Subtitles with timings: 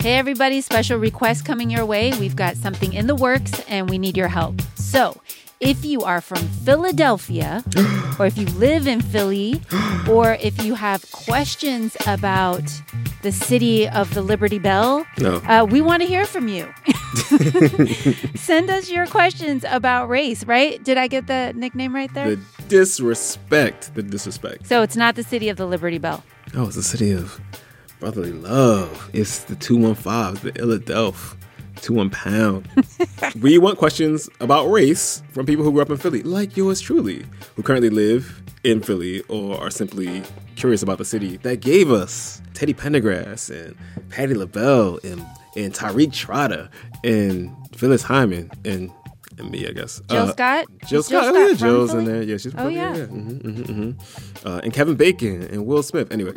[0.00, 2.12] Hey, everybody, special request coming your way.
[2.18, 4.62] We've got something in the works and we need your help.
[4.76, 5.20] So,
[5.60, 7.62] if you are from Philadelphia,
[8.18, 9.60] or if you live in Philly,
[10.08, 12.62] or if you have questions about
[13.20, 15.36] the city of the Liberty Bell, No.
[15.46, 16.72] uh, we want to hear from you.
[18.36, 20.82] Send us your questions about race, right?
[20.82, 22.36] Did I get the nickname right there?
[22.36, 23.94] The disrespect.
[23.94, 24.66] The disrespect.
[24.66, 26.24] so, it's not the city of the Liberty Bell.
[26.54, 27.38] Oh, it's the city of
[28.00, 29.10] brotherly love.
[29.12, 31.36] It's the 215, the.
[31.76, 32.68] Two one pound.
[33.40, 37.24] we want questions about race from people who grew up in Philly, like yours truly,
[37.56, 40.22] who currently live in Philly or are simply
[40.56, 43.74] curious about the city that gave us Teddy Pendergrass and
[44.10, 45.24] Patti LaBelle and,
[45.56, 46.68] and Tariq Trotter
[47.02, 48.92] and Phyllis Hyman and,
[49.40, 50.00] and me, I guess.
[50.08, 50.66] Jill Uh, Scott?
[50.86, 52.22] Jill Is Scott, oh, yeah, Jill's in there.
[52.22, 53.06] Yeah, she's from Oh, Philly, yeah.
[53.06, 53.90] hmm hmm hmm
[54.46, 56.12] Uh, and Kevin Bacon and Will Smith.
[56.12, 56.32] Anyway,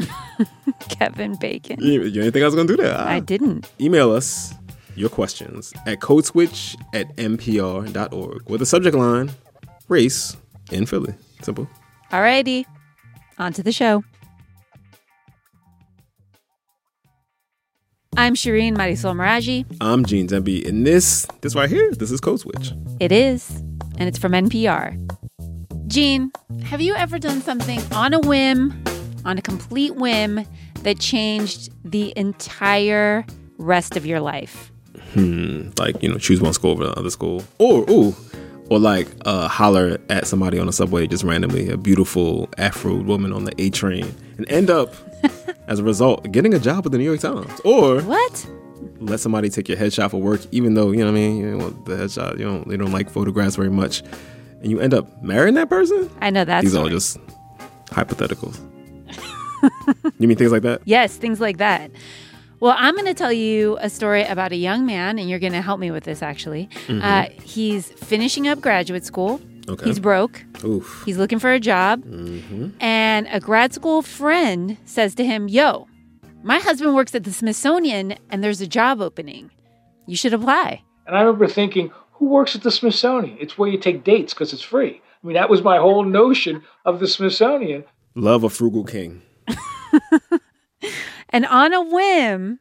[0.90, 1.80] Kevin Bacon.
[1.82, 3.00] you, you didn't think I was going to do that?
[3.00, 3.20] I Ah.
[3.20, 3.70] didn't.
[3.80, 4.54] Email us
[4.96, 9.32] your questions at codeswitch at npr.org with the subject line
[9.88, 10.36] race
[10.72, 11.14] in Philly.
[11.42, 11.68] Simple.
[12.12, 12.66] Alrighty,
[13.40, 14.04] on to the show.
[18.16, 19.66] I'm Shireen Marisol Meraji.
[19.82, 22.72] I'm Gene Demby, and this, this right here, this is Code Switch.
[23.00, 23.50] It is,
[23.98, 25.00] and it's from NPR.
[25.88, 26.32] Gene,
[26.64, 28.84] have you ever done something on a whim,
[29.26, 30.46] on a complete whim,
[30.84, 33.26] that changed the entire
[33.58, 34.72] rest of your life?
[35.14, 37.44] Hmm, like, you know, choose one school over the other school.
[37.58, 38.16] Or, ooh,
[38.70, 43.34] or like uh, holler at somebody on the subway just randomly, a beautiful Afro woman
[43.34, 44.94] on the A train, and end up,
[45.68, 47.60] as a result, getting a job with the New York Times.
[47.64, 48.48] Or What?
[49.00, 51.38] let somebody take your headshot for work, even though you know what I mean.
[51.38, 54.02] You know, the headshot, you don't, they don't like photographs very much,
[54.62, 56.10] and you end up marrying that person.
[56.22, 56.62] I know that.
[56.62, 57.18] These are all just
[57.88, 58.60] hypotheticals.
[60.20, 60.82] you mean things like that?
[60.86, 61.92] Yes, things like that.
[62.64, 65.52] Well, I'm going to tell you a story about a young man, and you're going
[65.52, 66.70] to help me with this actually.
[66.88, 69.42] Uh, he's finishing up graduate school.
[69.68, 69.84] Okay.
[69.84, 70.42] He's broke.
[70.64, 71.04] Oof.
[71.06, 72.02] He's looking for a job.
[72.80, 75.90] And a grad school friend says to him, Yo,
[76.42, 79.52] my husband works at the Smithsonian and there's a job opening.
[80.08, 80.84] You should apply.
[81.06, 83.38] And I remember thinking, who works at the Smithsonian?
[83.42, 85.02] It's where you take dates because it's free.
[85.22, 87.84] I mean, that was my whole notion of the Smithsonian.
[88.16, 89.22] Love a frugal king.
[91.34, 92.60] And on a whim,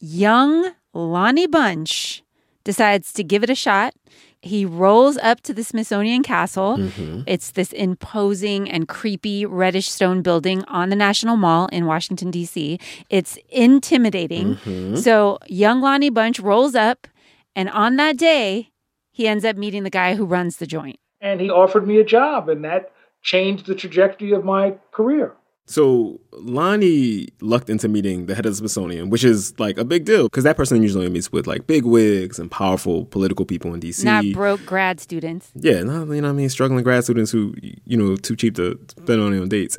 [0.00, 2.24] young Lonnie Bunch
[2.64, 3.94] decides to give it a shot.
[4.40, 6.78] He rolls up to the Smithsonian Castle.
[6.78, 7.22] Mm-hmm.
[7.26, 12.78] It's this imposing and creepy reddish stone building on the National Mall in Washington, D.C.
[13.10, 14.56] It's intimidating.
[14.56, 14.96] Mm-hmm.
[14.96, 17.06] So, young Lonnie Bunch rolls up,
[17.54, 18.70] and on that day,
[19.10, 20.98] he ends up meeting the guy who runs the joint.
[21.20, 25.34] And he offered me a job, and that changed the trajectory of my career.
[25.66, 30.04] So Lonnie lucked into meeting the head of the Smithsonian, which is like a big
[30.04, 33.80] deal because that person usually meets with like big wigs and powerful political people in
[33.80, 34.04] DC.
[34.04, 35.50] Not broke grad students.
[35.56, 36.48] Yeah, no, you know what I mean?
[36.48, 37.54] Struggling grad students who,
[37.84, 39.76] you know, too cheap to spend money on dates.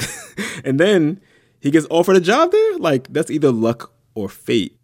[0.66, 1.22] and then
[1.62, 2.78] he gets offered a job there?
[2.78, 4.78] Like, that's either luck or fate.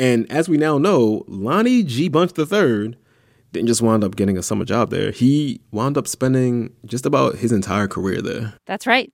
[0.00, 2.08] And as we now know, Lonnie G.
[2.08, 2.96] Bunch III
[3.52, 5.10] didn't just wind up getting a summer job there.
[5.10, 8.54] He wound up spending just about his entire career there.
[8.66, 9.12] That's right.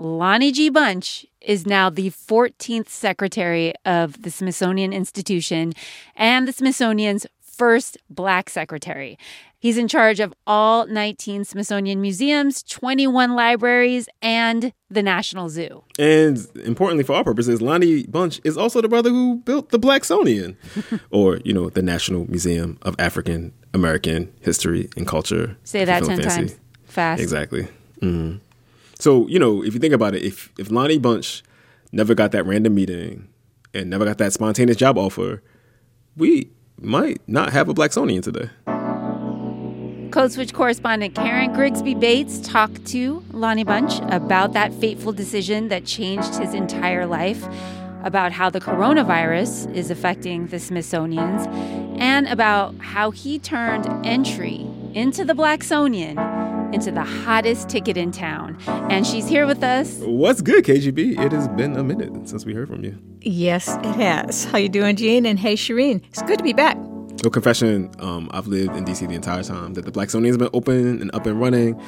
[0.00, 0.70] Lonnie G.
[0.70, 5.74] Bunch is now the 14th secretary of the Smithsonian Institution
[6.16, 9.18] and the Smithsonian's first black secretary.
[9.58, 15.84] He's in charge of all 19 Smithsonian museums, 21 libraries, and the National Zoo.
[15.98, 20.56] And importantly for our purposes, Lonnie Bunch is also the brother who built the Blacksonian,
[21.10, 25.58] or, you know, the National Museum of African American History and Culture.
[25.64, 26.54] Say that you're 10 feeling fancy.
[26.54, 27.20] times fast.
[27.22, 27.68] Exactly.
[28.00, 28.36] hmm
[29.00, 31.42] So you know, if you think about it, if if Lonnie Bunch
[31.90, 33.28] never got that random meeting
[33.74, 35.42] and never got that spontaneous job offer,
[36.16, 38.50] we might not have a Blacksonian today.
[40.10, 45.84] Code Switch correspondent Karen Grigsby Bates talked to Lonnie Bunch about that fateful decision that
[45.84, 47.46] changed his entire life,
[48.02, 51.46] about how the coronavirus is affecting the Smithsonian's,
[52.00, 56.16] and about how he turned entry into the Blacksonian
[56.72, 58.58] into the hottest ticket in town.
[58.66, 59.98] And she's here with us.
[60.00, 61.18] What's good, KGB?
[61.24, 62.98] It has been a minute since we heard from you.
[63.20, 64.44] Yes, it has.
[64.44, 65.26] How you doing, Gene?
[65.26, 66.02] And hey, Shireen.
[66.08, 66.76] It's good to be back.
[67.22, 71.02] No confession, um, I've lived in DC the entire time that the Blacksonian's been open
[71.02, 71.78] and up and running,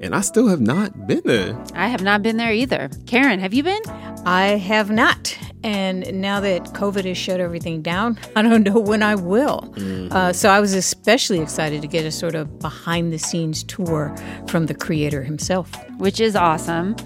[0.00, 1.62] and I still have not been there.
[1.74, 2.90] I have not been there either.
[3.06, 3.82] Karen, have you been?
[4.24, 5.36] I have not.
[5.62, 9.74] And now that COVID has shut everything down, I don't know when I will.
[10.10, 14.14] Uh, so I was especially excited to get a sort of behind the scenes tour
[14.48, 15.70] from the creator himself.
[15.98, 16.96] Which is awesome.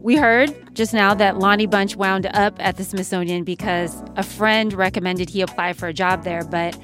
[0.00, 4.72] We heard just now that Lonnie Bunch wound up at the Smithsonian because a friend
[4.72, 6.78] recommended he apply for a job there, but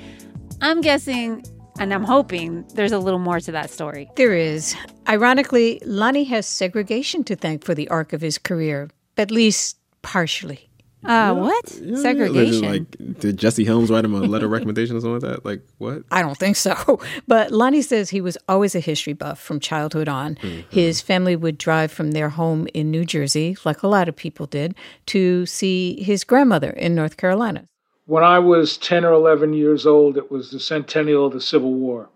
[0.62, 1.44] I'm guessing
[1.80, 4.10] and I'm hoping there's a little more to that story.
[4.16, 4.76] There is.
[5.08, 10.68] Ironically, Lonnie has segregation to thank for the arc of his career, at least partially.
[11.02, 11.78] Uh, what?
[11.80, 12.60] Yeah, Segregation.
[12.60, 15.44] Like, did Jesse Helms write him a letter of recommendation or something like that?
[15.46, 16.02] Like, what?
[16.10, 17.00] I don't think so.
[17.26, 20.36] But Lonnie says he was always a history buff from childhood on.
[20.68, 24.44] His family would drive from their home in New Jersey, like a lot of people
[24.44, 24.74] did,
[25.06, 27.66] to see his grandmother in North Carolina.
[28.10, 31.74] When I was 10 or 11 years old, it was the centennial of the Civil
[31.74, 32.08] War.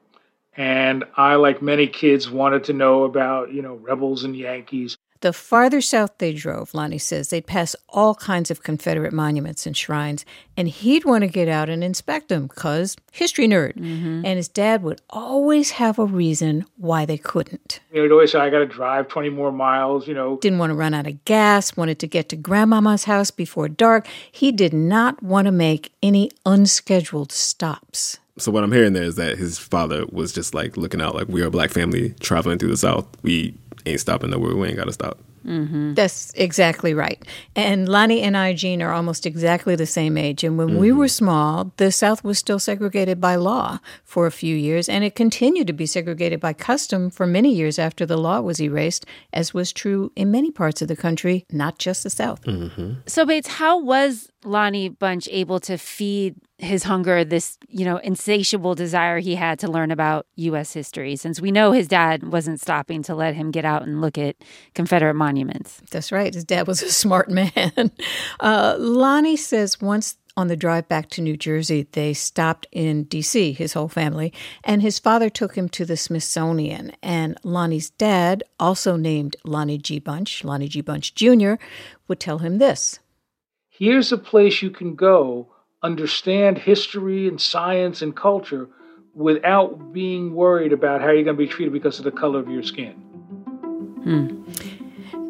[0.57, 4.97] And I, like many kids, wanted to know about, you know, rebels and Yankees.
[5.25, 9.75] The farther south they drove, Lonnie says, they'd pass all kinds of Confederate monuments and
[9.75, 13.75] shrines, and he'd want to get out and inspect them because history nerd.
[13.75, 14.27] Mm-hmm.
[14.27, 17.81] And his dad would always have a reason why they couldn't.
[17.91, 20.37] You know, he'd always say, I got to drive 20 more miles, you know.
[20.43, 24.07] Didn't want to run out of gas, wanted to get to grandmama's house before dark.
[24.31, 28.19] He did not want to make any unscheduled stops.
[28.37, 31.29] So what I'm hearing there is that his father was just like looking out, like
[31.29, 33.07] we are a black family traveling through the South.
[33.23, 34.57] We ain't stopping nowhere.
[34.57, 35.19] We ain't got to stop.
[35.45, 35.95] Mm-hmm.
[35.95, 37.23] That's exactly right.
[37.55, 40.43] And Lonnie and I, Gene, are almost exactly the same age.
[40.43, 40.99] And when we mm-hmm.
[40.99, 45.15] were small, the South was still segregated by law for a few years, and it
[45.15, 49.53] continued to be segregated by custom for many years after the law was erased, as
[49.53, 52.43] was true in many parts of the country, not just the South.
[52.45, 52.95] Mm-hmm.
[53.07, 58.75] So, Bates, how was Lonnie Bunch able to feed his hunger, this, you know, insatiable
[58.75, 60.73] desire he had to learn about U.S.
[60.73, 64.17] history, since we know his dad wasn't stopping to let him get out and look
[64.17, 64.37] at
[64.75, 65.83] Confederate monuments?
[65.91, 66.33] That's right.
[66.33, 67.91] His dad was a smart man.
[68.39, 73.53] Uh, Lonnie says once on the drive back to New Jersey, they stopped in D.C.,
[73.53, 74.33] his whole family,
[74.65, 76.93] and his father took him to the Smithsonian.
[77.03, 79.99] And Lonnie's dad, also named Lonnie G.
[79.99, 80.81] Bunch, Lonnie G.
[80.81, 81.55] Bunch Jr.,
[82.09, 82.99] would tell him this.
[83.71, 85.54] Here's a place you can go,
[85.85, 88.69] understand history and science and culture
[89.15, 92.49] without being worried about how you're going to be treated because of the color of
[92.49, 92.93] your skin.
[94.03, 94.43] Hmm.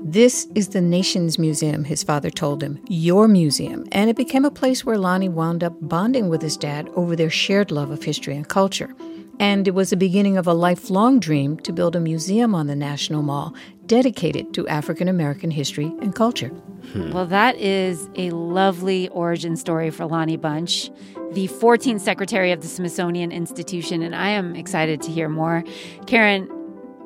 [0.06, 3.84] This is the nation's museum, his father told him, your museum.
[3.90, 7.30] And it became a place where Lonnie wound up bonding with his dad over their
[7.30, 8.94] shared love of history and culture.
[9.40, 12.76] And it was the beginning of a lifelong dream to build a museum on the
[12.76, 13.54] National Mall
[13.86, 16.48] dedicated to African American history and culture.
[16.48, 17.12] Hmm.
[17.12, 20.90] Well, that is a lovely origin story for Lonnie Bunch,
[21.32, 25.64] the 14th secretary of the Smithsonian Institution, and I am excited to hear more.
[26.06, 26.48] Karen,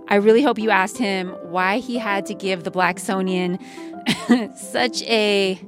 [0.09, 3.59] I really hope you asked him why he had to give the Blacksonian
[4.57, 5.61] such a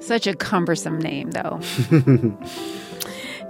[0.00, 1.60] such a cumbersome name, though.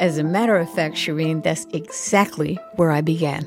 [0.01, 3.47] As a matter of fact, Shireen, that's exactly where I began.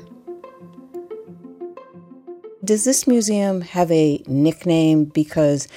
[2.64, 5.04] Does this museum have a nickname?
[5.04, 5.68] Because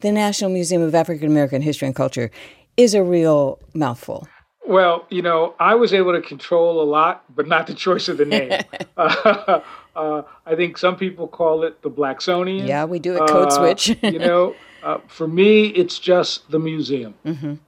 [0.00, 2.30] the National Museum of African American History and Culture
[2.76, 4.26] is a real mouthful.
[4.66, 8.16] Well, you know, I was able to control a lot, but not the choice of
[8.16, 8.50] the name.
[8.96, 9.60] uh,
[9.96, 12.66] uh, I think some people call it the Blacksonian.
[12.66, 13.96] Yeah, we do a code Uh, switch.
[14.02, 14.54] you know,
[14.84, 17.14] uh, for me, it's just the museum.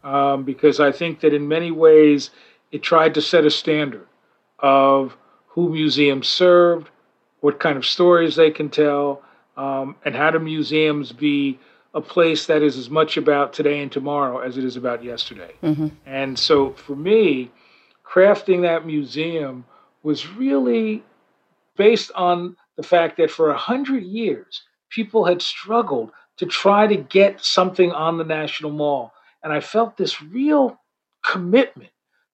[0.05, 2.31] Um, because I think that in many ways
[2.73, 4.07] it tried to set a standard
[4.59, 5.17] of
[5.49, 6.91] who museums served,
[7.41, 9.23] what kind of stories they can tell,
[9.57, 11.59] um, and how do museums be
[11.95, 15.53] a place that is as much about today and tomorrow as it is about yesterday.
[16.05, 17.51] And so for me,
[18.05, 19.65] crafting that museum
[20.03, 21.03] was really
[21.77, 26.97] based on the fact that for a hundred years, people had struggled to try to
[26.97, 29.13] get something on the National Mall.
[29.43, 30.79] And I felt this real
[31.25, 31.91] commitment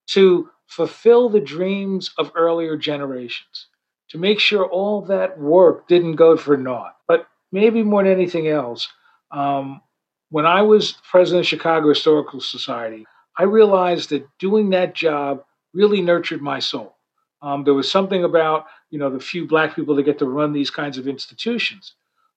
[0.09, 3.68] to fulfill the dreams of earlier generations,
[4.09, 6.97] to make sure all that work didn't go for naught.
[7.06, 8.88] But maybe more than anything else,
[9.30, 9.82] um,
[10.30, 13.06] when I was president of Chicago Historical Society,
[13.38, 15.44] I realized that doing that job
[15.75, 16.97] really nurtured my soul.
[17.42, 20.52] Um, there was something about you know the few black people that get to run
[20.52, 21.94] these kinds of institutions,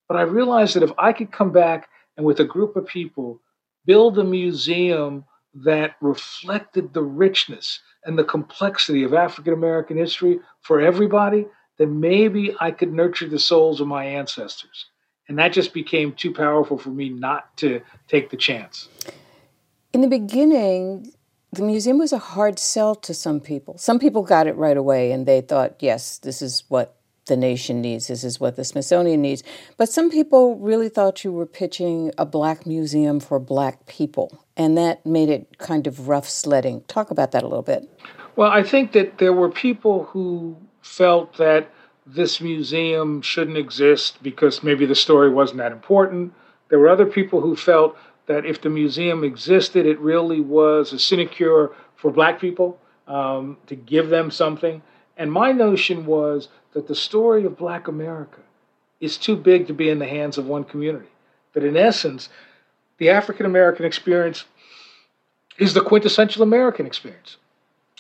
[0.08, 3.42] but I realized that if I could come back and with a group of people
[3.86, 5.26] build a museum
[5.64, 11.46] that reflected the richness and the complexity of African American history for everybody,
[11.78, 14.86] then maybe I could nurture the souls of my ancestors.
[15.28, 18.90] And that just became too powerful for me not to take the chance.
[19.92, 21.12] In the beginning,
[21.52, 23.78] the museum was a hard sell to some people.
[23.78, 27.82] Some people got it right away and they thought, yes, this is what the nation
[27.82, 29.44] needs, this is what the Smithsonian needs.
[29.78, 34.78] But some people really thought you were pitching a black museum for black people, and
[34.78, 36.84] that made it kind of rough sledding.
[36.88, 37.90] Talk about that a little bit.
[38.36, 41.70] Well, I think that there were people who felt that
[42.06, 46.34] this museum shouldn't exist because maybe the story wasn't that important.
[46.70, 51.00] There were other people who felt that if the museum existed, it really was a
[51.00, 54.82] sinecure for black people um, to give them something.
[55.18, 58.42] And my notion was that the story of black America
[59.00, 61.10] is too big to be in the hands of one community.
[61.54, 62.30] That in essence,
[62.98, 64.46] the African American experience
[65.58, 67.38] is the quintessential American experience.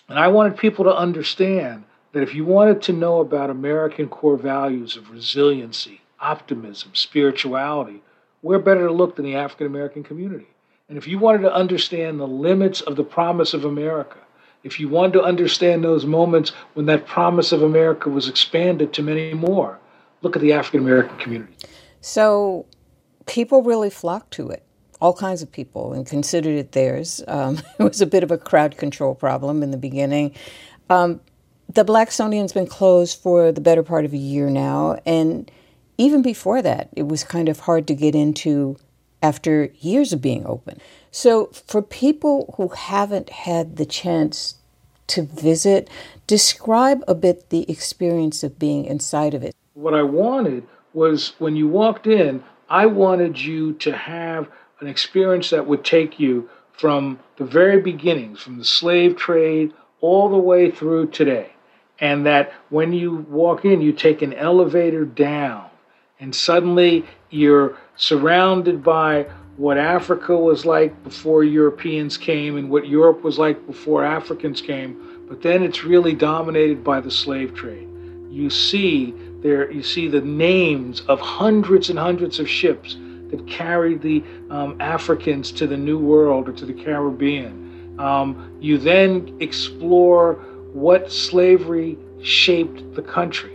[0.09, 4.37] And I wanted people to understand that if you wanted to know about American core
[4.37, 8.01] values of resiliency, optimism, spirituality,
[8.41, 10.47] where better to look than the African American community?
[10.87, 14.19] And if you wanted to understand the limits of the promise of America,
[14.65, 19.03] if you want to understand those moments when that promise of America was expanded to
[19.03, 19.79] many more,
[20.23, 21.53] look at the African American community.
[22.01, 22.65] So
[23.27, 24.63] people really flocked to it
[25.01, 27.21] all kinds of people and considered it theirs.
[27.27, 30.33] Um, it was a bit of a crowd control problem in the beginning.
[30.89, 31.21] Um,
[31.71, 35.49] the Blacksonian's been closed for the better part of a year now, and
[35.97, 38.77] even before that, it was kind of hard to get into
[39.21, 40.79] after years of being open.
[41.17, 44.55] So, for people who haven't had the chance
[45.07, 45.89] to visit,
[46.27, 49.55] describe a bit the experience of being inside of it.
[49.75, 54.49] What I wanted was when you walked in, I wanted you to have
[54.81, 60.27] an experience that would take you from the very beginnings, from the slave trade all
[60.27, 61.53] the way through today.
[61.97, 65.69] And that when you walk in, you take an elevator down,
[66.19, 73.23] and suddenly you're surrounded by what Africa was like before Europeans came and what Europe
[73.23, 75.25] was like before Africans came.
[75.29, 77.87] But then it's really dominated by the slave trade.
[78.29, 82.97] You see there, you see the names of hundreds and hundreds of ships
[83.29, 87.95] that carried the um, Africans to the New World or to the Caribbean.
[87.97, 90.33] Um, you then explore
[90.73, 93.54] what slavery shaped the country.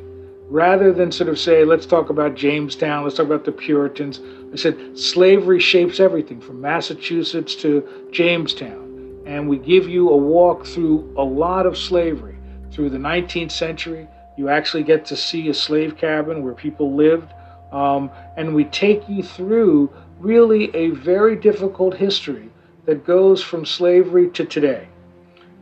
[0.50, 4.20] Rather than sort of say, let's talk about Jamestown, let's talk about the Puritans,
[4.52, 9.22] I said, slavery shapes everything from Massachusetts to Jamestown.
[9.26, 12.36] And we give you a walk through a lot of slavery.
[12.72, 17.32] Through the 19th century, you actually get to see a slave cabin where people lived.
[17.70, 22.50] Um, and we take you through really a very difficult history
[22.86, 24.88] that goes from slavery to today.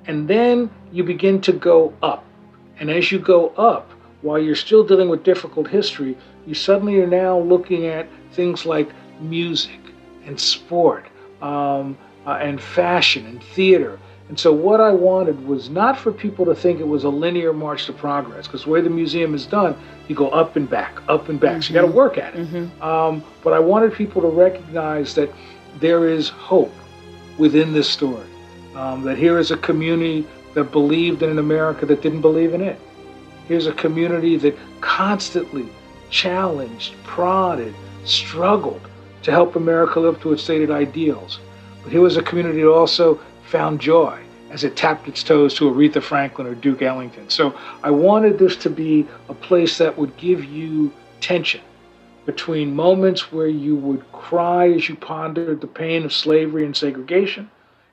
[0.07, 2.25] And then you begin to go up.
[2.81, 3.91] And as you go up,
[4.23, 8.91] while you're still dealing with difficult history, you suddenly are now looking at things like
[9.21, 9.81] music
[10.25, 11.07] and sport
[11.41, 11.97] um,
[12.27, 13.99] uh, and fashion and theater
[14.29, 17.55] and so, what I wanted was not for people to think it was a linear
[17.55, 19.75] march to progress, because the way the museum is done,
[20.07, 21.53] you go up and back, up and back.
[21.53, 21.61] Mm-hmm.
[21.63, 22.47] So, you got to work at it.
[22.47, 22.83] Mm-hmm.
[22.83, 25.33] Um, but I wanted people to recognize that
[25.81, 26.75] there is hope
[27.39, 28.27] within this story,
[28.75, 32.61] um, that here is a community that believed in an America that didn't believe in
[32.61, 32.79] it.
[33.49, 35.71] Here's a community that constantly
[36.11, 37.75] challenged, prodded,
[38.05, 38.83] struggled
[39.23, 41.41] to help America live to its stated ideals.
[41.83, 45.65] But here was a community that also found joy as it tapped its toes to
[45.71, 47.31] Aretha Franklin or Duke Ellington.
[47.31, 51.63] So I wanted this to be a place that would give you tension
[52.27, 57.51] between moments where you would cry as you pondered the pain of slavery and segregation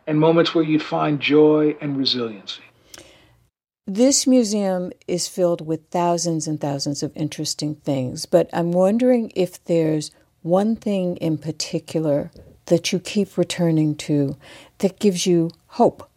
[0.07, 2.61] and moments where you'd find joy and resiliency.
[3.87, 9.63] This museum is filled with thousands and thousands of interesting things, but I'm wondering if
[9.65, 10.09] there's
[10.41, 12.31] one thing in particular
[12.65, 14.37] that you keep returning to
[14.79, 16.09] that gives you hope?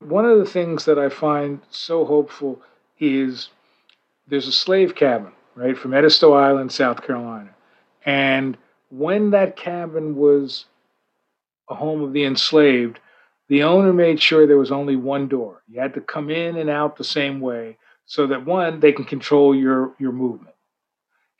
[0.00, 2.62] One of the things that I find so hopeful
[2.98, 3.50] is
[4.26, 7.50] there's a slave cabin, right, from Edisto Island, South Carolina.
[8.06, 8.56] And
[8.90, 10.64] when that cabin was
[11.68, 12.98] a home of the enslaved,
[13.50, 15.64] the owner made sure there was only one door.
[15.66, 19.04] You had to come in and out the same way so that one, they can
[19.04, 20.54] control your, your movement.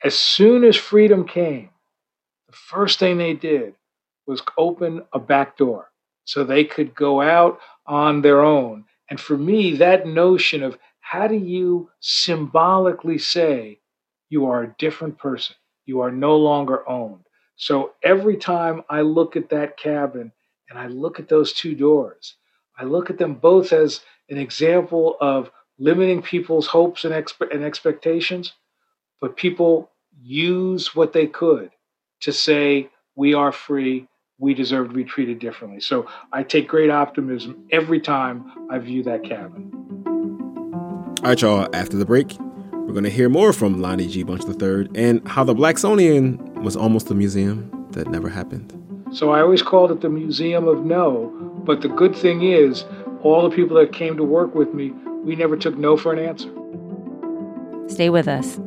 [0.03, 1.69] As soon as freedom came,
[2.47, 3.75] the first thing they did
[4.27, 5.89] was open a back door
[6.25, 8.83] so they could go out on their own.
[9.09, 13.79] And for me, that notion of how do you symbolically say
[14.29, 17.25] you are a different person, you are no longer owned.
[17.55, 20.33] So every time I look at that cabin
[20.71, 22.35] and I look at those two doors,
[22.77, 23.99] I look at them both as
[24.29, 27.13] an example of limiting people's hopes and,
[27.51, 28.53] and expectations,
[29.19, 29.91] but people
[30.23, 31.71] use what they could
[32.21, 34.07] to say, we are free,
[34.39, 35.81] we deserve to be treated differently.
[35.81, 39.71] So I take great optimism every time I view that cabin.
[41.17, 42.37] All right, y'all, after the break,
[42.71, 44.23] we're going to hear more from Lonnie G.
[44.23, 48.80] Bunch III and how the Blacksonian was almost a museum that never happened.
[49.13, 51.27] So I always called it the Museum of No,
[51.65, 52.85] but the good thing is,
[53.23, 54.91] all the people that came to work with me,
[55.23, 56.49] we never took no for an answer.
[57.89, 58.57] Stay with us.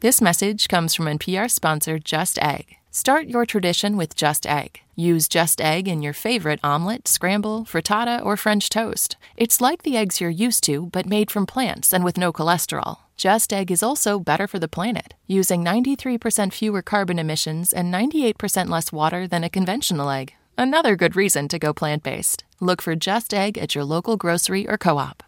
[0.00, 2.76] This message comes from NPR sponsor Just Egg.
[2.90, 4.80] Start your tradition with Just Egg.
[4.94, 9.16] Use Just Egg in your favorite omelet, scramble, frittata, or French toast.
[9.36, 12.98] It's like the eggs you're used to, but made from plants and with no cholesterol.
[13.16, 18.68] Just Egg is also better for the planet, using 93% fewer carbon emissions and 98%
[18.68, 20.32] less water than a conventional egg.
[20.58, 22.44] Another good reason to go plant based.
[22.60, 25.22] Look for Just Egg at your local grocery or co op.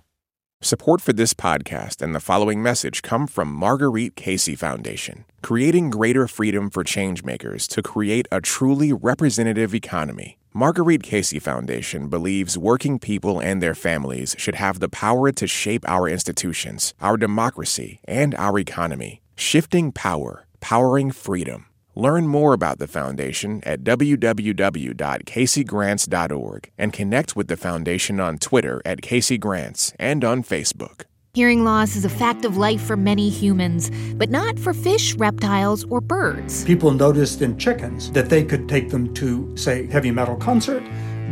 [0.65, 6.27] Support for this podcast and the following message come from Marguerite Casey Foundation, creating greater
[6.27, 10.39] freedom for changemakers to create a truly representative economy.
[10.55, 15.87] Marguerite Casey Foundation believes working people and their families should have the power to shape
[15.87, 19.21] our institutions, our democracy, and our economy.
[19.37, 21.67] Shifting power, powering freedom.
[21.97, 29.01] Learn more about the foundation at www.caseygrants.org and connect with the foundation on Twitter at
[29.01, 31.03] Casey Grants and on Facebook.
[31.35, 35.85] Hearing loss is a fact of life for many humans, but not for fish, reptiles,
[35.85, 36.65] or birds.
[36.65, 40.83] People noticed in chickens that they could take them to, say, heavy metal concert,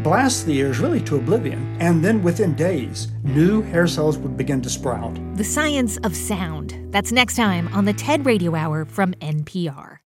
[0.03, 4.63] blast the ears really to oblivion, and then within days, new hair cells would begin
[4.63, 5.19] to sprout.
[5.37, 6.79] The science of sound.
[6.91, 10.02] That's next time on the TED Radio Hour from NPR.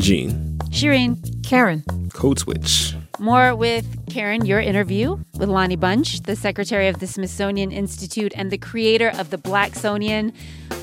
[0.00, 0.58] Gene.
[0.70, 1.44] Shireen.
[1.44, 1.82] Karen.
[2.12, 2.94] Code Switch.
[3.18, 8.50] More with Karen, your interview with Lonnie Bunch, the secretary of the Smithsonian Institute and
[8.50, 10.32] the creator of the Blacksonian.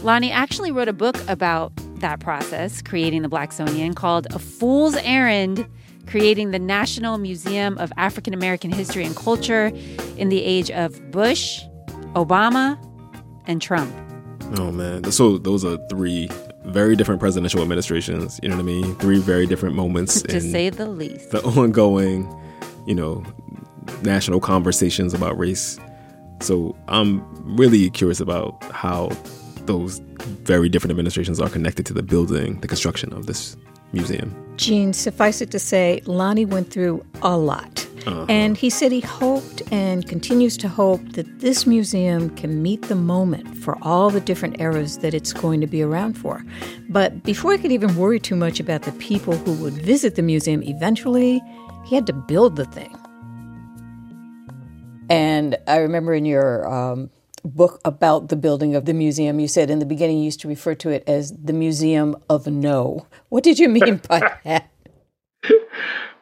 [0.03, 5.67] Lonnie actually wrote a book about that process, creating the Blacksonian, called A Fool's Errand
[6.07, 9.73] Creating the National Museum of African American History and Culture
[10.15, 11.61] in the Age of Bush,
[12.13, 12.79] Obama,
[13.45, 13.93] and Trump.
[14.57, 15.11] Oh, man.
[15.11, 16.29] So those are three
[16.67, 18.39] very different presidential administrations.
[18.43, 18.95] You know what I mean?
[18.95, 20.21] Three very different moments.
[20.23, 21.31] to say the least.
[21.31, 22.27] The ongoing,
[22.85, 23.23] you know,
[24.03, 25.79] national conversations about race.
[26.41, 27.23] So I'm
[27.57, 29.11] really curious about how
[29.65, 29.99] those
[30.43, 33.57] very different administrations are connected to the building, the construction of this
[33.93, 34.35] museum.
[34.57, 37.86] Gene, suffice it to say, Lonnie went through a lot.
[38.07, 38.25] Uh-huh.
[38.29, 42.95] And he said he hoped and continues to hope that this museum can meet the
[42.95, 46.41] moment for all the different eras that it's going to be around for.
[46.87, 50.21] But before he could even worry too much about the people who would visit the
[50.21, 51.41] museum eventually,
[51.85, 52.95] he had to build the thing.
[55.09, 57.09] And I remember in your um,
[57.43, 60.47] book about the building of the museum, you said in the beginning you used to
[60.47, 63.05] refer to it as the Museum of No.
[63.27, 64.71] What did you mean by that?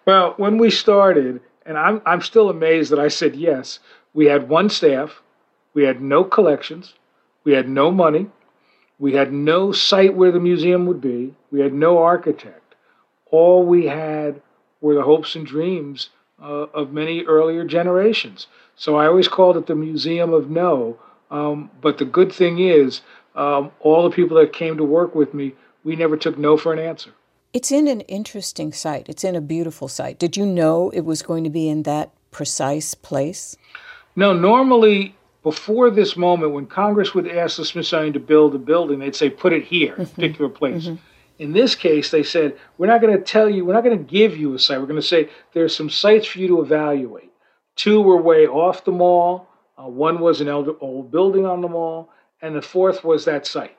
[0.05, 3.80] Well, when we started, and I'm, I'm still amazed that I said yes,
[4.13, 5.21] we had one staff,
[5.73, 6.93] we had no collections,
[7.43, 8.28] we had no money,
[8.99, 12.75] we had no site where the museum would be, we had no architect.
[13.32, 14.41] All we had
[14.80, 16.10] were the hopes and dreams
[16.41, 18.47] uh, of many earlier generations.
[18.75, 20.97] So I always called it the Museum of No.
[21.32, 23.01] Um, but the good thing is,
[23.36, 26.71] um, all the people that came to work with me, we never took no for
[26.71, 27.12] an answer.
[27.55, 29.07] It's in an interesting site.
[29.07, 30.19] It's in a beautiful site.
[30.19, 33.55] Did you know it was going to be in that precise place?
[34.13, 38.99] No, normally before this moment, when Congress would ask the Smithsonian to build a building,
[38.99, 40.03] they'd say, put it here, mm-hmm.
[40.03, 40.87] particular place.
[40.87, 40.95] Mm-hmm.
[41.39, 44.03] In this case, they said, we're not going to tell you, we're not going to
[44.03, 44.81] give you a site.
[44.81, 47.31] We're going to say, there's some sites for you to evaluate.
[47.77, 52.09] Two were way off the mall, uh, one was an old building on the mall,
[52.41, 53.77] and the fourth was that site.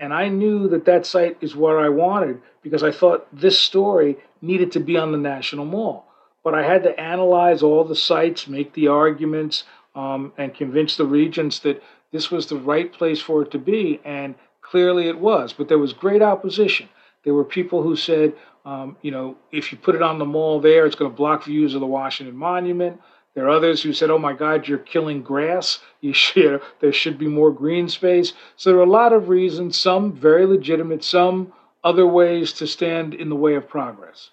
[0.00, 4.16] And I knew that that site is what I wanted because I thought this story
[4.40, 6.06] needed to be on the National Mall.
[6.42, 11.04] But I had to analyze all the sites, make the arguments, um, and convince the
[11.04, 11.82] regents that
[12.12, 14.00] this was the right place for it to be.
[14.02, 15.52] And clearly it was.
[15.52, 16.88] But there was great opposition.
[17.24, 18.32] There were people who said,
[18.64, 21.44] um, you know, if you put it on the mall there, it's going to block
[21.44, 23.00] views of the Washington Monument.
[23.34, 25.78] There are others who said, "Oh my God, you're killing grass.
[26.00, 29.78] You should, there should be more green space." So there are a lot of reasons,
[29.78, 31.52] some very legitimate, some
[31.84, 34.30] other ways to stand in the way of progress.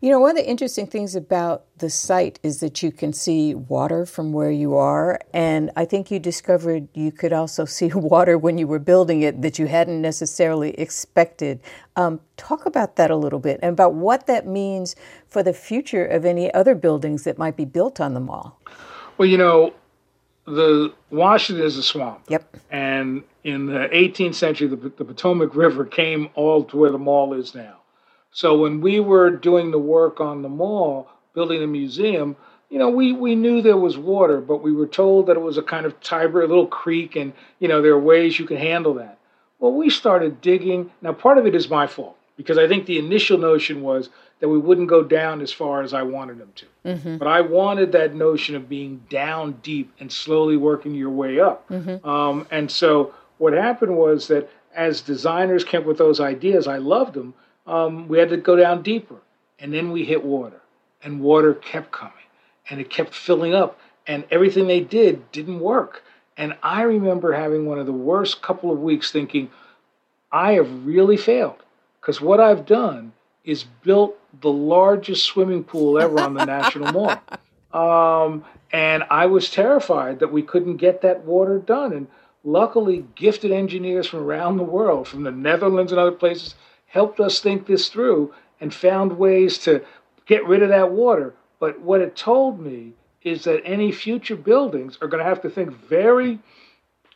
[0.00, 3.56] You know, one of the interesting things about the site is that you can see
[3.56, 5.18] water from where you are.
[5.34, 9.42] And I think you discovered you could also see water when you were building it
[9.42, 11.60] that you hadn't necessarily expected.
[11.96, 14.94] Um, talk about that a little bit and about what that means
[15.26, 18.60] for the future of any other buildings that might be built on the mall.
[19.16, 19.74] Well, you know,
[20.46, 22.22] the Washington is a swamp.
[22.28, 22.56] Yep.
[22.70, 27.34] And in the 18th century, the, the Potomac River came all to where the mall
[27.34, 27.77] is now.
[28.30, 32.36] So when we were doing the work on the mall, building the museum,
[32.70, 35.56] you know, we, we knew there was water, but we were told that it was
[35.56, 38.58] a kind of Tiber, a little creek, and, you know, there are ways you can
[38.58, 39.18] handle that.
[39.58, 40.90] Well, we started digging.
[41.00, 44.10] Now, part of it is my fault because I think the initial notion was
[44.40, 46.66] that we wouldn't go down as far as I wanted them to.
[46.86, 47.16] Mm-hmm.
[47.16, 51.68] But I wanted that notion of being down deep and slowly working your way up.
[51.68, 52.08] Mm-hmm.
[52.08, 56.76] Um, and so what happened was that as designers came up with those ideas, I
[56.78, 57.34] loved them.
[57.68, 59.16] Um, we had to go down deeper,
[59.58, 60.60] and then we hit water,
[61.02, 62.14] and water kept coming,
[62.70, 66.02] and it kept filling up, and everything they did didn't work.
[66.36, 69.50] And I remember having one of the worst couple of weeks, thinking,
[70.32, 71.62] I have really failed,
[72.00, 73.12] because what I've done
[73.44, 77.20] is built the largest swimming pool ever on the National Mall.
[77.70, 81.92] Um, and I was terrified that we couldn't get that water done.
[81.92, 82.06] And
[82.42, 86.54] luckily, gifted engineers from around the world, from the Netherlands and other places,
[86.88, 89.84] helped us think this through and found ways to
[90.26, 91.34] get rid of that water.
[91.60, 95.50] But what it told me is that any future buildings are going to have to
[95.50, 96.38] think very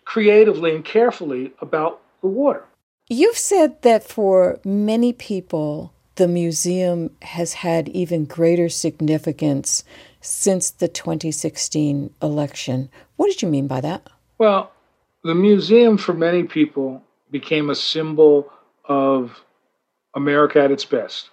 [0.04, 2.64] creatively and carefully about the water.
[3.08, 9.85] You've said that for many people, the museum has had even greater significance
[10.20, 12.90] since the 2016 election.
[13.16, 14.08] What did you mean by that?
[14.38, 14.72] Well,
[15.24, 18.52] the museum for many people became a symbol
[18.85, 19.42] of
[20.14, 21.31] America at its best.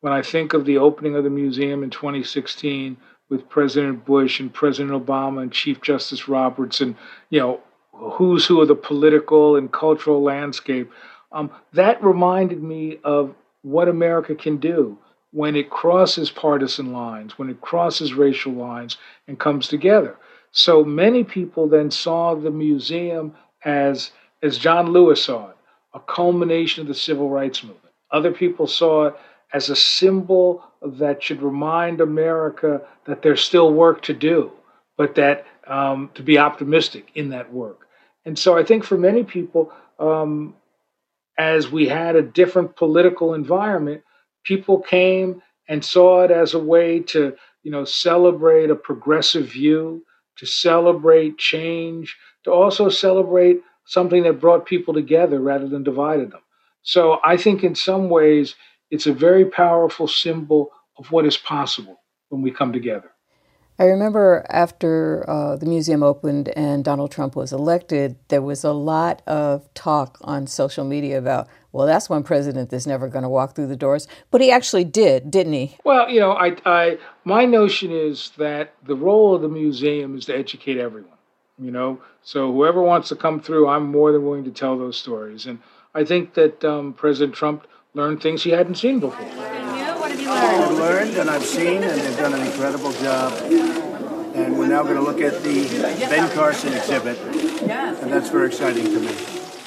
[0.00, 2.96] When I think of the opening of the museum in 2016
[3.28, 6.96] with President Bush and President Obama and Chief Justice Roberts and,
[7.30, 7.60] you know,
[7.92, 10.90] who's who of the political and cultural landscape,
[11.32, 14.96] um, that reminded me of what America can do
[15.32, 20.16] when it crosses partisan lines, when it crosses racial lines and comes together.
[20.52, 25.56] So many people then saw the museum as, as John Lewis saw it,
[25.92, 27.87] a culmination of the civil rights movement.
[28.10, 29.14] Other people saw it
[29.52, 34.52] as a symbol that should remind America that there's still work to do,
[34.96, 37.86] but that um, to be optimistic in that work.
[38.24, 40.54] And so I think for many people, um,
[41.38, 44.02] as we had a different political environment,
[44.44, 50.04] people came and saw it as a way to, you know, celebrate a progressive view,
[50.36, 56.40] to celebrate change, to also celebrate something that brought people together rather than divided them.
[56.88, 58.54] So I think in some ways
[58.90, 63.10] it's a very powerful symbol of what is possible when we come together.
[63.78, 68.72] I remember after uh, the museum opened and Donald Trump was elected, there was a
[68.72, 73.28] lot of talk on social media about, well, that's one president that's never going to
[73.28, 74.08] walk through the doors.
[74.30, 75.76] But he actually did, didn't he?
[75.84, 80.24] Well, you know, I, I, my notion is that the role of the museum is
[80.24, 81.18] to educate everyone.
[81.60, 84.96] You know, so whoever wants to come through, I'm more than willing to tell those
[84.96, 85.46] stories.
[85.46, 85.58] And
[85.94, 89.26] I think that um, President Trump learned things he hadn't seen before.
[90.30, 93.32] I've learned and I've seen, and they've done an incredible job.
[94.34, 95.66] And we're now going to look at the
[96.08, 99.14] Ben Carson exhibit, and that's very exciting to me.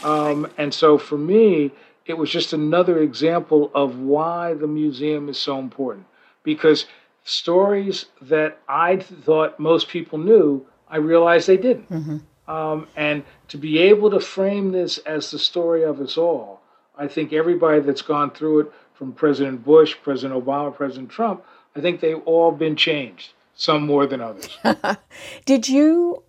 [0.03, 1.71] Um, and so for me,
[2.05, 6.05] it was just another example of why the museum is so important.
[6.43, 6.85] Because
[7.23, 11.89] stories that I thought most people knew, I realized they didn't.
[11.89, 12.51] Mm-hmm.
[12.51, 16.61] Um, and to be able to frame this as the story of us all,
[16.97, 21.43] I think everybody that's gone through it from President Bush, President Obama, President Trump,
[21.75, 24.57] I think they've all been changed, some more than others.
[25.45, 26.23] Did you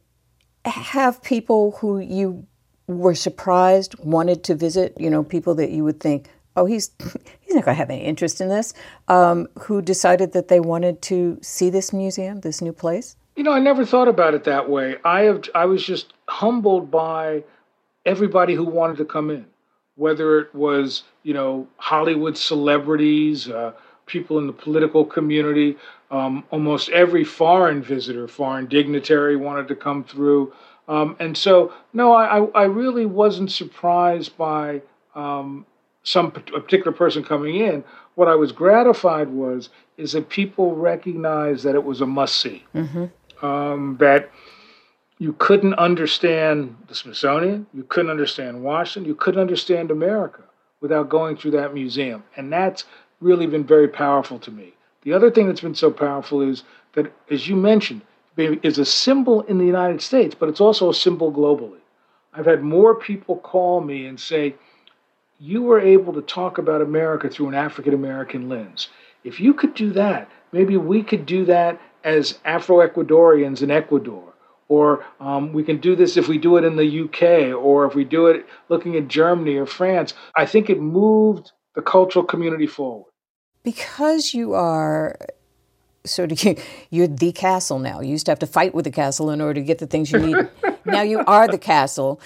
[0.65, 2.45] have people who you
[2.89, 4.93] were surprised wanted to visit?
[4.99, 6.91] You know, people that you would think, oh, he's
[7.41, 8.75] he's not going to have any interest in this.
[9.07, 13.15] Um, who decided that they wanted to see this museum, this new place?
[13.37, 14.97] You know, I never thought about it that way.
[15.05, 17.45] I have I was just humbled by
[18.05, 19.47] everybody who wanted to come in
[19.97, 23.73] whether it was you know Hollywood celebrities, uh,
[24.07, 25.77] people in the political community,
[26.11, 30.53] um, almost every foreign visitor, foreign dignitary wanted to come through,
[30.89, 34.83] um, and so no, I, I really wasn't surprised by
[35.15, 35.67] um,
[36.03, 37.85] some a particular person coming in.
[38.15, 42.65] What I was gratified was is that people recognized that it was a must see,
[42.75, 43.07] mm-hmm.
[43.45, 44.31] Um, that
[45.23, 50.43] you couldn't understand the Smithsonian, you couldn't understand Washington, you couldn't understand America
[50.81, 52.25] without going through that museum.
[52.37, 52.83] And that's
[53.21, 54.75] really been very powerful to me.
[55.03, 58.03] The other thing that's been so powerful is that, as you mentioned,
[58.37, 61.79] is a symbol in the United States, but it's also a symbol globally.
[62.33, 64.57] I've had more people call me and say,
[65.39, 68.89] You were able to talk about America through an African American lens.
[69.23, 74.32] If you could do that, maybe we could do that as Afro Ecuadorians in Ecuador
[74.73, 77.95] or um, we can do this if we do it in the UK, or if
[77.95, 80.15] we do it looking at Germany or France.
[80.35, 83.11] I think it moved the cultural community forward.
[83.65, 85.15] Because you are
[86.07, 86.59] sort of
[86.91, 88.01] you're the castle now.
[88.01, 90.11] You used to have to fight with the castle in order to get the things
[90.11, 90.49] you need.
[90.87, 92.19] now you are the castle.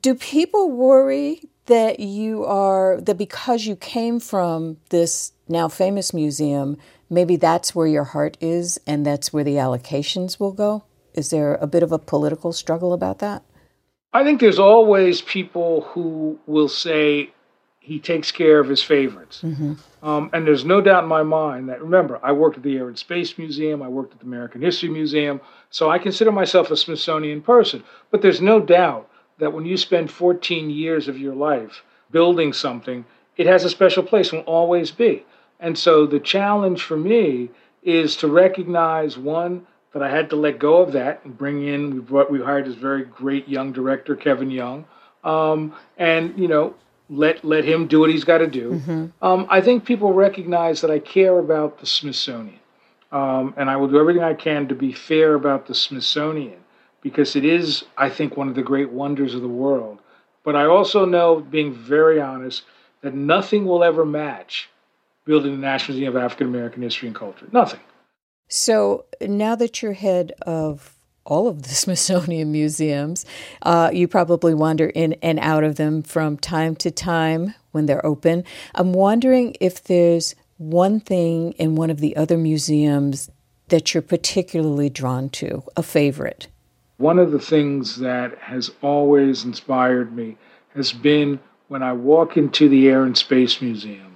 [0.00, 6.76] Do people worry that you are that because you came from this now famous museum,
[7.08, 10.82] maybe that's where your heart is and that's where the allocations will go?
[11.14, 13.42] Is there a bit of a political struggle about that?
[14.12, 17.30] I think there's always people who will say
[17.80, 19.40] he takes care of his favorites.
[19.42, 19.74] Mm-hmm.
[20.02, 22.88] Um, and there's no doubt in my mind that, remember, I worked at the Air
[22.88, 26.76] and Space Museum, I worked at the American History Museum, so I consider myself a
[26.76, 27.84] Smithsonian person.
[28.10, 33.04] But there's no doubt that when you spend 14 years of your life building something,
[33.36, 35.26] it has a special place, and will always be.
[35.60, 37.50] And so the challenge for me
[37.82, 41.94] is to recognize one, that I had to let go of that and bring in.
[41.94, 44.84] We brought, we hired this very great young director, Kevin Young,
[45.22, 46.74] um, and you know
[47.08, 48.72] let let him do what he's got to do.
[48.72, 49.24] Mm-hmm.
[49.24, 52.58] Um, I think people recognize that I care about the Smithsonian,
[53.12, 56.58] um, and I will do everything I can to be fair about the Smithsonian
[57.00, 60.00] because it is, I think, one of the great wonders of the world.
[60.42, 62.62] But I also know, being very honest,
[63.02, 64.68] that nothing will ever match
[65.24, 67.46] building the National Museum of African American History and Culture.
[67.52, 67.80] Nothing.
[68.48, 73.24] So now that you're head of all of the Smithsonian museums,
[73.62, 78.04] uh, you probably wander in and out of them from time to time when they're
[78.04, 78.44] open.
[78.74, 83.30] I'm wondering if there's one thing in one of the other museums
[83.68, 86.48] that you're particularly drawn to, a favorite.
[86.98, 90.36] One of the things that has always inspired me
[90.74, 94.13] has been when I walk into the Air and Space Museum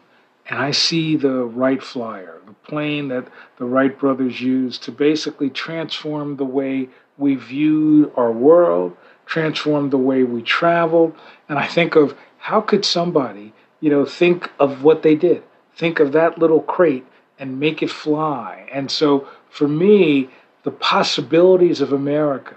[0.48, 5.50] and I see the Wright Flyer, the plane that the Wright brothers used to basically
[5.50, 11.14] transform the way we viewed our world, transform the way we traveled.
[11.50, 15.42] And I think of how could somebody, you know, think of what they did,
[15.76, 17.04] think of that little crate
[17.38, 18.66] and make it fly.
[18.72, 20.30] And so for me,
[20.62, 22.56] the possibilities of America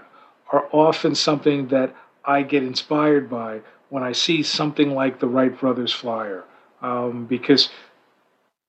[0.50, 5.58] are often something that I get inspired by when I see something like the Wright
[5.58, 6.44] brothers flyer
[6.82, 7.70] um, because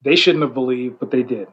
[0.03, 1.47] they shouldn't have believed, but they did.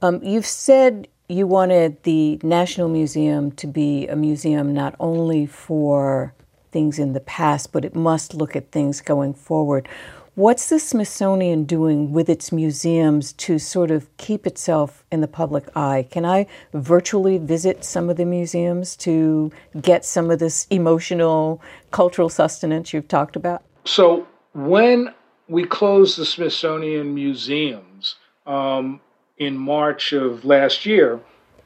[0.00, 6.34] Um, you've said you wanted the National Museum to be a museum not only for
[6.72, 9.88] things in the past, but it must look at things going forward.
[10.34, 15.68] What's the Smithsonian doing with its museums to sort of keep itself in the public
[15.76, 16.06] eye?
[16.10, 22.30] Can I virtually visit some of the museums to get some of this emotional, cultural
[22.30, 23.62] sustenance you've talked about?
[23.84, 25.12] So, when
[25.52, 29.00] we closed the Smithsonian museums um,
[29.36, 31.20] in March of last year,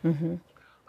[0.04, 0.34] mm-hmm.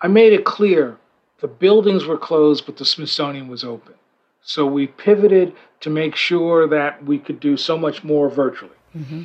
[0.01, 0.97] I made it clear
[1.39, 3.93] the buildings were closed, but the Smithsonian was open.
[4.41, 8.71] So we pivoted to make sure that we could do so much more virtually.
[8.95, 9.23] Mm-hmm.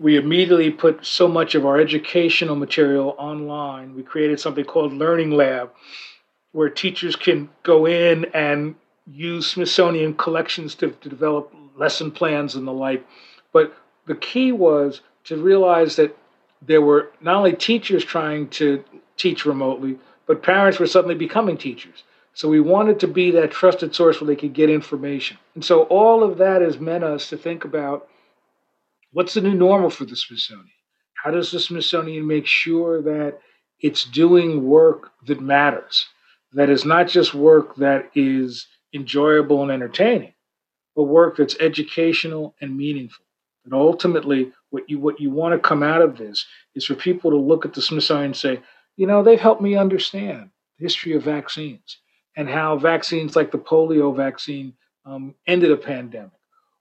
[0.00, 3.94] We immediately put so much of our educational material online.
[3.94, 5.70] We created something called Learning Lab,
[6.50, 8.74] where teachers can go in and
[9.06, 13.04] use Smithsonian collections to, to develop lesson plans and the like.
[13.52, 13.74] But
[14.06, 16.16] the key was to realize that
[16.62, 18.84] there were not only teachers trying to
[19.16, 22.04] teach remotely, but parents were suddenly becoming teachers.
[22.32, 25.38] So we wanted to be that trusted source where they could get information.
[25.54, 28.08] And so all of that has meant us to think about
[29.12, 30.68] what's the new normal for the Smithsonian?
[31.14, 33.38] How does the Smithsonian make sure that
[33.80, 36.06] it's doing work that matters?
[36.52, 40.33] That is not just work that is enjoyable and entertaining,
[40.94, 43.24] but work that's educational and meaningful.
[43.64, 47.30] That ultimately, what you what you want to come out of this is for people
[47.30, 48.60] to look at the Smithsonian and say,
[48.96, 51.98] you know, they've helped me understand the history of vaccines
[52.36, 54.74] and how vaccines like the polio vaccine
[55.06, 56.32] um, ended a pandemic,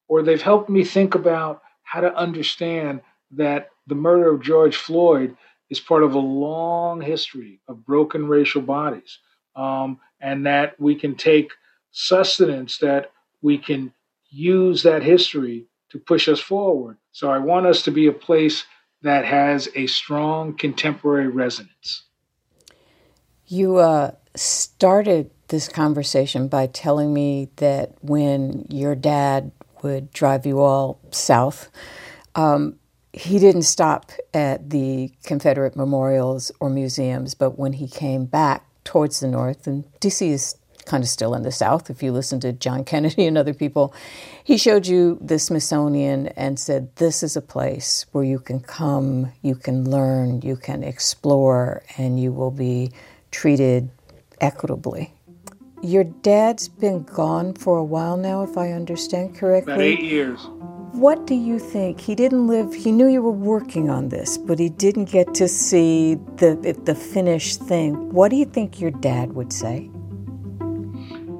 [0.08, 5.36] or they've helped me think about how to understand that the murder of George Floyd
[5.69, 9.19] is part of a long history of broken racial bodies,
[9.56, 11.52] um, and that we can take
[11.91, 13.93] sustenance that we can
[14.34, 16.98] use that history to push us forward.
[17.12, 18.65] So I want us to be a place
[19.04, 22.04] that has a strong contemporary resonance.
[23.46, 29.52] You uh, started this conversation by telling me that when your dad
[29.84, 31.69] would drive you all south,
[32.36, 32.80] um,
[33.12, 39.19] he didn't stop at the Confederate memorials or museums, but when he came back towards
[39.19, 42.54] the north, and DC is kind of still in the South, if you listen to
[42.54, 43.93] John Kennedy and other people,
[44.43, 49.32] he showed you the Smithsonian and said, This is a place where you can come,
[49.41, 52.91] you can learn, you can explore, and you will be
[53.32, 53.89] treated
[54.41, 55.13] equitably.
[55.82, 59.74] Your dad's been gone for a while now, if I understand correctly.
[59.74, 60.39] About eight years.
[60.93, 62.00] What do you think?
[62.00, 65.48] He didn't live, he knew you were working on this, but he didn't get to
[65.48, 68.13] see the, the finished thing.
[68.13, 69.89] What do you think your dad would say?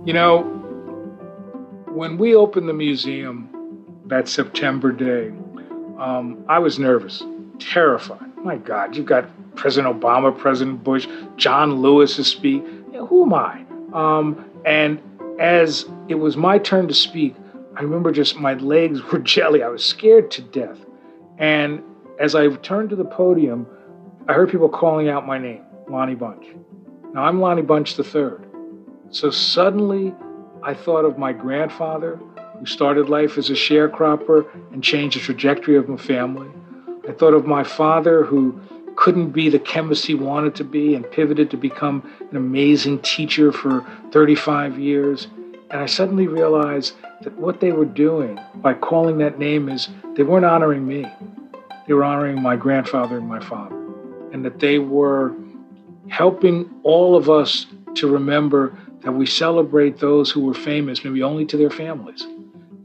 [0.06, 0.42] You know,
[1.88, 3.50] when we opened the museum
[4.08, 5.30] that September day,
[5.98, 7.24] um, I was nervous,
[7.58, 8.36] terrified.
[8.44, 12.64] My God, you've got President Obama, President Bush, John Lewis to speak.
[12.64, 13.64] You know, who am I?
[13.94, 15.02] Um, and
[15.40, 17.34] as it was my turn to speak,
[17.78, 19.64] I remember just my legs were jelly.
[19.64, 20.80] I was scared to death.
[21.38, 21.82] And
[22.20, 23.66] as I turned to the podium,
[24.28, 26.46] I heard people calling out my name, Lonnie Bunch.
[27.14, 28.32] Now I'm Lonnie Bunch III.
[29.14, 30.12] So suddenly
[30.64, 32.20] I thought of my grandfather,
[32.58, 36.50] who started life as a sharecropper and changed the trajectory of my family.
[37.08, 38.60] I thought of my father, who
[38.96, 43.52] couldn't be the chemist he wanted to be and pivoted to become an amazing teacher
[43.52, 45.28] for 35 years.
[45.70, 50.24] And I suddenly realized that what they were doing by calling that name is they
[50.24, 51.06] weren't honoring me.
[51.86, 53.76] They were honoring my grandfather and my father.
[54.32, 55.36] And that they were
[56.08, 61.46] helping all of us to remember that we celebrate those who were famous, maybe only
[61.46, 62.26] to their families.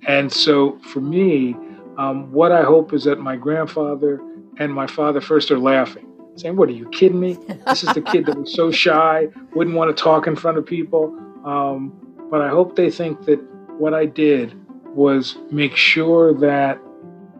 [0.07, 1.57] And so for me,
[1.97, 4.21] um, what I hope is that my grandfather
[4.59, 7.39] and my father first are laughing, saying, What are you kidding me?
[7.67, 10.67] This is the kid that was so shy, wouldn't want to talk in front of
[10.67, 11.17] people.
[11.45, 11.93] Um,
[12.31, 13.41] but I hope they think that
[13.79, 14.55] what I did
[14.95, 16.79] was make sure that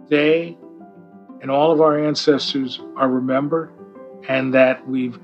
[0.09, 0.57] they
[1.41, 3.73] and all of our ancestors are remembered
[4.29, 5.19] and that we've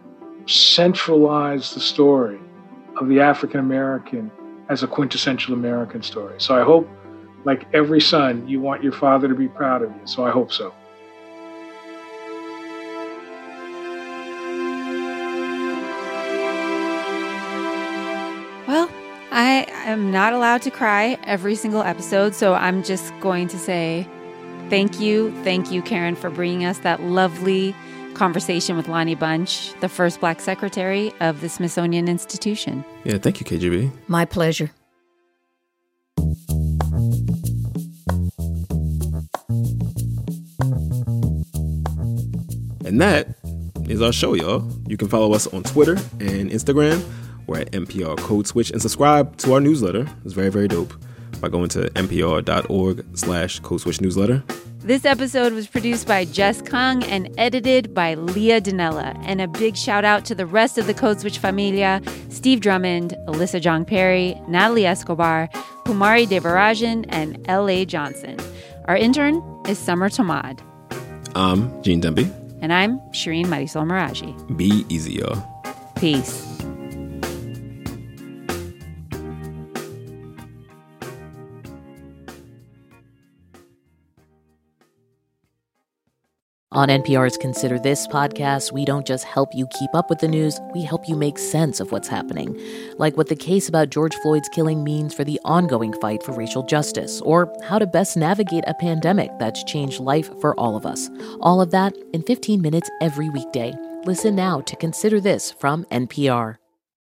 [0.47, 2.39] centralized the story
[2.99, 4.31] of the African American
[4.69, 6.35] as a quintessential American story.
[6.39, 6.89] So I hope,
[7.45, 10.07] like every son, you want your father to be proud of you.
[10.07, 10.73] So I hope so.
[18.67, 18.89] Well,
[19.31, 24.09] I am not allowed to cry every single episode, so I'm just going to say
[24.71, 25.33] thank you.
[25.43, 27.75] Thank you, Karen, for bringing us that lovely
[28.15, 32.85] conversation with Lonnie Bunch, the first black secretary of the Smithsonian Institution.
[33.05, 33.91] Yeah, thank you, KGB.
[34.09, 34.71] My pleasure.
[42.85, 43.29] And that
[43.89, 44.71] is our show, y'all.
[44.87, 47.03] You can follow us on Twitter and Instagram.
[47.47, 50.07] We're at NPR Code Switch and subscribe to our newsletter.
[50.25, 50.95] It's very, very dope
[51.41, 54.43] by going to npr.org slash Code Switch newsletter.
[54.85, 59.19] This episode was produced by Jess Kung and edited by Leah Donnella.
[59.25, 63.17] And a big shout out to the rest of the Code Switch familia Steve Drummond,
[63.27, 65.49] Alyssa Jeong Perry, Natalie Escobar,
[65.87, 67.87] Kumari Devarajan, and L.A.
[67.87, 68.37] Johnson.
[68.85, 70.61] Our intern is Summer Thomad.
[71.35, 72.31] I'm Gene Demby.
[72.61, 74.55] And I'm Shereen Marisol Meraji.
[74.55, 75.43] Be easy, y'all.
[75.97, 76.54] Peace.
[86.75, 90.59] On NPR's Consider This podcast, we don't just help you keep up with the news,
[90.75, 92.61] we help you make sense of what's happening.
[92.99, 96.65] Like what the case about George Floyd's killing means for the ongoing fight for racial
[96.65, 101.09] justice, or how to best navigate a pandemic that's changed life for all of us.
[101.39, 103.73] All of that in 15 minutes every weekday.
[104.05, 106.57] Listen now to Consider This from NPR.